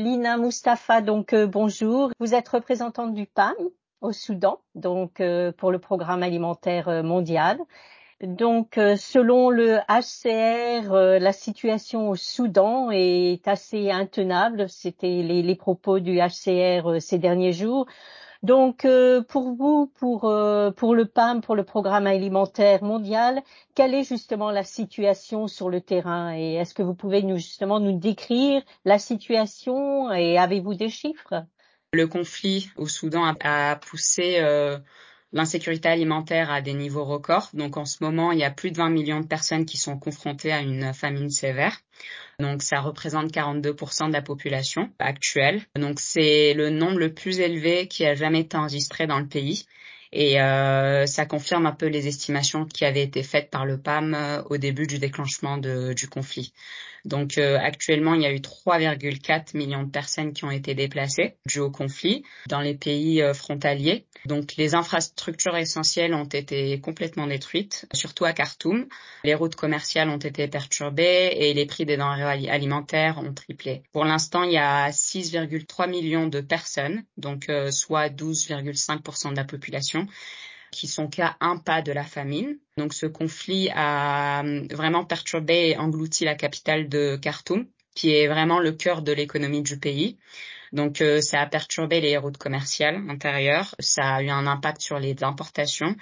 [0.00, 2.10] Lina Mustafa, donc euh, bonjour.
[2.20, 3.54] Vous êtes représentante du PAM
[4.00, 7.58] au Soudan, donc euh, pour le programme alimentaire euh, mondial.
[8.22, 14.68] Donc, selon le HCR, la situation au Soudan est assez intenable.
[14.68, 17.86] C'était les, les, propos du HCR ces derniers jours.
[18.42, 23.42] Donc, euh, pour vous, pour, euh, pour le PAM, pour le Programme alimentaire mondial,
[23.74, 27.80] quelle est justement la situation sur le terrain et est-ce que vous pouvez nous justement
[27.80, 31.44] nous décrire la situation et avez-vous des chiffres?
[31.92, 34.78] Le conflit au Soudan a, poussé euh,
[35.32, 37.50] l'insécurité alimentaire à des niveaux records.
[37.54, 39.98] Donc en ce moment, il y a plus de 20 millions de personnes qui sont
[39.98, 41.80] confrontées à une famine sévère.
[42.38, 45.62] Donc ça représente 42% de la population actuelle.
[45.76, 49.66] Donc c'est le nombre le plus élevé qui a jamais été enregistré dans le pays.
[50.12, 54.14] Et euh, ça confirme un peu les estimations qui avaient été faites par le PAM
[54.14, 56.52] euh, au début du déclenchement du conflit.
[57.04, 61.36] Donc euh, actuellement, il y a eu 3,4 millions de personnes qui ont été déplacées
[61.46, 64.06] dues au conflit dans les pays euh, frontaliers.
[64.26, 68.86] Donc les infrastructures essentielles ont été complètement détruites, surtout à Khartoum.
[69.24, 73.82] Les routes commerciales ont été perturbées et les prix des denrées alimentaires ont triplé.
[73.92, 79.44] Pour l'instant, il y a 6,3 millions de personnes, donc euh, soit 12,5% de la
[79.44, 79.99] population,
[80.70, 82.58] qui sont qu'à un pas de la famine.
[82.76, 88.28] Donc ce conflit a hum, vraiment perturbé et englouti la capitale de Khartoum, qui est
[88.28, 90.18] vraiment le cœur de l'économie du pays.
[90.72, 94.98] Donc euh, ça a perturbé les routes commerciales intérieures, ça a eu un impact sur
[94.98, 95.96] les importations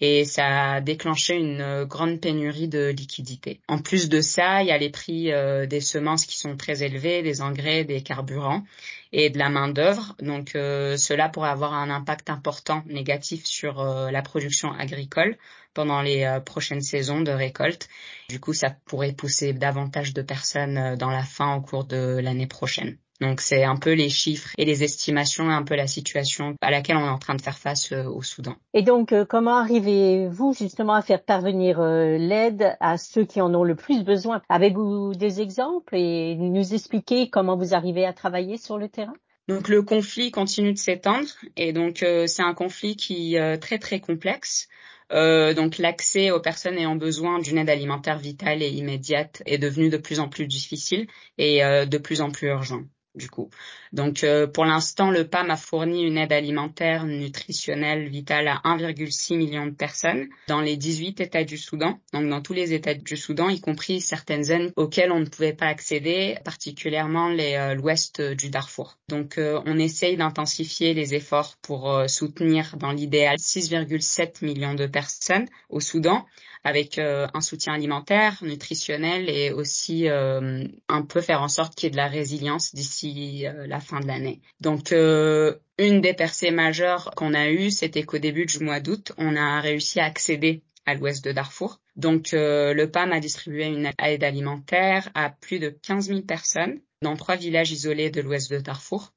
[0.00, 3.60] et ça a déclenché une grande pénurie de liquidités.
[3.68, 6.82] En plus de ça, il y a les prix euh, des semences qui sont très
[6.82, 8.64] élevés, des engrais, des carburants
[9.12, 10.16] et de la main-d'œuvre.
[10.20, 15.36] Donc euh, cela pourrait avoir un impact important négatif sur euh, la production agricole
[15.74, 17.88] pendant les euh, prochaines saisons de récolte.
[18.28, 22.46] Du coup, ça pourrait pousser davantage de personnes dans la faim au cours de l'année
[22.46, 22.96] prochaine.
[23.22, 26.98] Donc c'est un peu les chiffres et les estimations, un peu la situation à laquelle
[26.98, 28.56] on est en train de faire face au Soudan.
[28.74, 33.76] Et donc comment arrivez-vous justement à faire parvenir l'aide à ceux qui en ont le
[33.76, 34.42] plus besoin?
[34.50, 39.14] Avez-vous des exemples et nous expliquer comment vous arrivez à travailler sur le terrain?
[39.48, 43.56] Donc le conflit continue de s'étendre et donc euh, c'est un conflit qui est euh,
[43.56, 44.68] très très complexe.
[45.10, 49.90] Euh, donc l'accès aux personnes ayant besoin d'une aide alimentaire vitale et immédiate est devenu
[49.90, 51.06] de plus en plus difficile
[51.38, 53.50] et de plus en plus urgent du coup.
[53.92, 59.36] Donc euh, pour l'instant, le PAM a fourni une aide alimentaire nutritionnelle vitale à 1,6
[59.36, 63.16] million de personnes dans les 18 États du Soudan, donc dans tous les États du
[63.16, 68.50] Soudan, y compris certaines zones auxquelles on ne pouvait pas accéder, particulièrement euh, l'ouest du
[68.50, 68.98] Darfour.
[69.08, 75.46] Donc euh, on essaye d'intensifier les efforts pour soutenir dans l'idéal 6,7 millions de personnes
[75.68, 76.24] au Soudan
[76.64, 81.86] avec euh, un soutien alimentaire, nutritionnel et aussi euh, un peu faire en sorte qu'il
[81.86, 84.40] y ait de la résilience d'ici euh, la fin de l'année.
[84.60, 89.36] Donc une des percées majeures qu'on a eues, c'était qu'au début du mois d'août, on
[89.36, 91.80] a réussi à accéder à l'ouest de Darfour.
[91.96, 97.16] Donc le PAM a distribué une aide alimentaire à plus de 15 000 personnes dans
[97.16, 99.12] trois villages isolés de l'ouest de Darfour.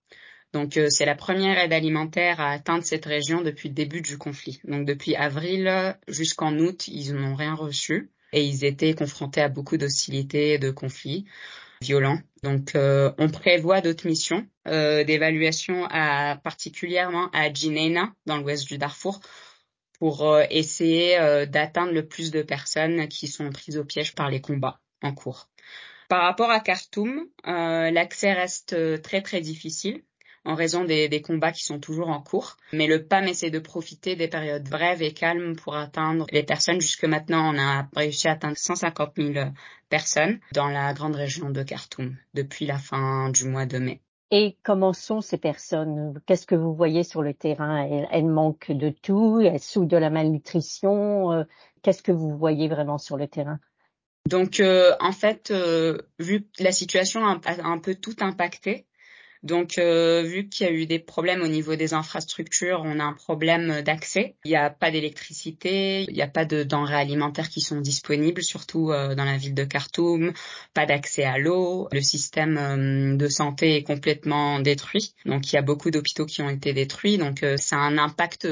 [0.56, 4.18] Donc euh, c'est la première aide alimentaire à atteindre cette région depuis le début du
[4.18, 4.62] conflit.
[4.64, 9.76] Donc depuis avril jusqu'en août, ils n'ont rien reçu et ils étaient confrontés à beaucoup
[9.76, 11.26] d'hostilités et de conflits
[11.86, 12.20] violents.
[12.44, 15.88] Donc euh, on prévoit d'autres missions euh, d'évaluation
[16.44, 19.20] particulièrement à Djinéna dans l'ouest du Darfour
[20.00, 24.82] pour essayer d'atteindre le plus de personnes qui sont prises au piège par les combats
[25.02, 25.48] en cours.
[26.10, 30.04] Par rapport à Khartoum, l'accès reste très très difficile
[30.46, 32.58] en raison des, combats qui sont toujours en cours.
[32.72, 36.80] Mais le PAM essaie de profiter des périodes brèves et calmes pour atteindre les personnes.
[36.80, 39.34] Jusque maintenant, on a réussi à atteindre 150 000
[39.90, 44.02] personnes dans la grande région de Khartoum depuis la fin du mois de mai.
[44.32, 46.20] Et comment sont ces personnes?
[46.26, 48.08] Qu'est-ce que vous voyez sur le terrain?
[48.12, 49.40] Elles, manquent de tout?
[49.40, 51.32] Elles souffrent de la malnutrition?
[51.32, 51.44] Euh,
[51.84, 53.60] Qu'est-ce que vous voyez vraiment sur le terrain?
[54.28, 58.88] Donc euh, en fait, euh, vu la situation a un peu tout impacté,
[59.46, 63.04] donc, euh, vu qu'il y a eu des problèmes au niveau des infrastructures, on a
[63.04, 64.36] un problème d'accès.
[64.44, 68.42] Il n'y a pas d'électricité, il n'y a pas de denrées alimentaires qui sont disponibles,
[68.42, 70.34] surtout euh, dans la ville de Khartoum,
[70.74, 71.88] pas d'accès à l'eau.
[71.92, 75.14] Le système euh, de santé est complètement détruit.
[75.26, 77.20] Donc, il y a beaucoup d'hôpitaux qui ont été détruits.
[77.20, 78.48] Donc, ça a un impact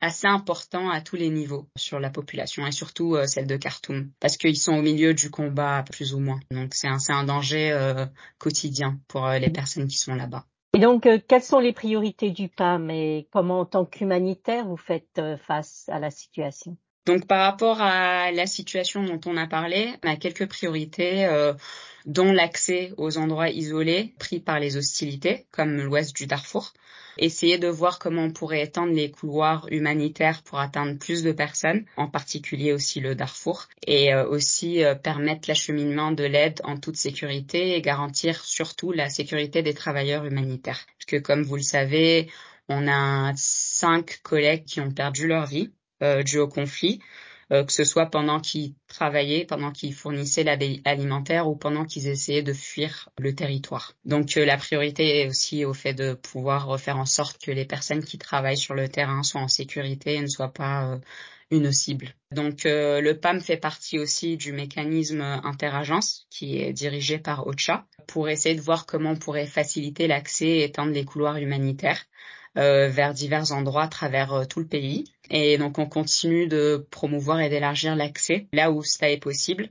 [0.00, 4.10] assez important à tous les niveaux sur la population et surtout euh, celle de Khartoum
[4.20, 6.40] parce qu'ils sont au milieu du combat plus ou moins.
[6.50, 8.06] Donc c'est un, un danger euh,
[8.38, 10.44] quotidien pour euh, les personnes qui sont là-bas.
[10.74, 15.20] Et donc, quelles sont les priorités du PAM et comment, en tant qu'humanitaire, vous faites
[15.38, 16.76] face à la situation?
[17.08, 21.54] Donc par rapport à la situation dont on a parlé, on a quelques priorités, euh,
[22.04, 26.74] dont l'accès aux endroits isolés pris par les hostilités, comme l'ouest du Darfour.
[27.16, 31.86] Essayer de voir comment on pourrait étendre les couloirs humanitaires pour atteindre plus de personnes,
[31.96, 36.98] en particulier aussi le Darfour, et euh, aussi euh, permettre l'acheminement de l'aide en toute
[36.98, 40.84] sécurité et garantir surtout la sécurité des travailleurs humanitaires.
[40.98, 42.28] Parce que comme vous le savez,
[42.68, 45.72] on a cinq collègues qui ont perdu leur vie
[46.02, 47.00] euh, dû au conflit,
[47.50, 52.08] euh, que ce soit pendant qu'ils travaillaient, pendant qu'ils fournissaient l'aide alimentaire ou pendant qu'ils
[52.08, 53.94] essayaient de fuir le territoire.
[54.04, 57.64] Donc euh, la priorité est aussi au fait de pouvoir faire en sorte que les
[57.64, 61.00] personnes qui travaillent sur le terrain soient en sécurité et ne soient pas
[61.50, 62.14] une cible.
[62.30, 68.28] Donc le PAM fait partie aussi du mécanisme interagence qui est dirigé par OCHA pour
[68.28, 73.14] essayer de voir comment on pourrait faciliter l'accès et étendre les couloirs humanitaires euh, vers
[73.14, 75.12] divers endroits à travers euh, tout le pays.
[75.30, 79.68] Et donc on continue de promouvoir et d'élargir l'accès là où cela est possible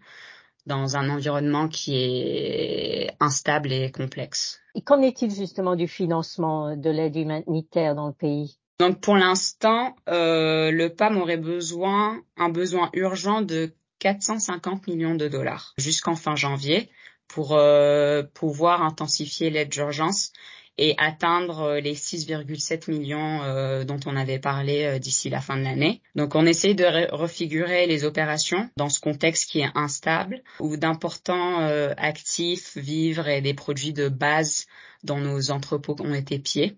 [0.65, 4.59] dans un environnement qui est instable et complexe.
[4.75, 8.57] Et qu'en est-il justement du financement de l'aide humanitaire dans le pays?
[8.79, 15.27] Donc pour l'instant, euh, le PAM aurait besoin, un besoin urgent de 450 millions de
[15.27, 16.89] dollars jusqu'en fin janvier
[17.27, 20.31] pour euh, pouvoir intensifier l'aide d'urgence
[20.77, 25.57] et atteindre euh, les 6,7 millions euh, dont on avait parlé euh, d'ici la fin
[25.57, 26.01] de l'année.
[26.15, 31.57] Donc on essaye de refigurer les opérations dans ce contexte qui est instable, où d'importants
[31.97, 34.67] actifs, vivres et des produits de base
[35.03, 36.77] dans nos entrepôts ont été pillés.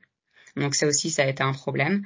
[0.56, 2.06] Donc ça aussi, ça a été un problème.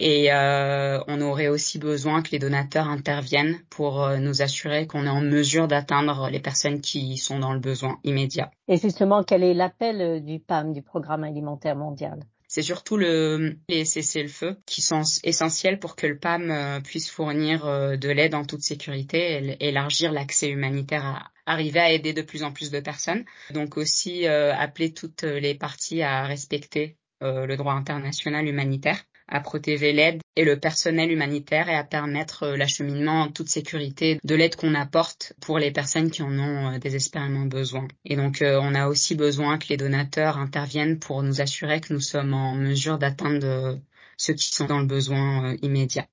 [0.00, 5.06] Et euh, on aurait aussi besoin que les donateurs interviennent pour euh, nous assurer qu'on
[5.06, 8.50] est en mesure d'atteindre les personnes qui sont dans le besoin immédiat.
[8.66, 12.24] Et justement, quel est l'appel euh, du PAM, du Programme alimentaire mondial?
[12.48, 18.08] C'est surtout le, les cessez-le-feu qui sont essentiels pour que le PAM puisse fournir de
[18.10, 22.52] l'aide en toute sécurité et élargir l'accès humanitaire à arriver à aider de plus en
[22.52, 23.24] plus de personnes.
[23.50, 30.20] Donc aussi appeler toutes les parties à respecter le droit international humanitaire à protéger l'aide
[30.36, 34.74] et le personnel humanitaire et à permettre euh, l'acheminement en toute sécurité de l'aide qu'on
[34.74, 37.88] apporte pour les personnes qui en ont euh, désespérément besoin.
[38.04, 41.92] Et donc euh, on a aussi besoin que les donateurs interviennent pour nous assurer que
[41.92, 43.80] nous sommes en mesure d'atteindre
[44.16, 46.06] ceux qui sont dans le besoin immédiat.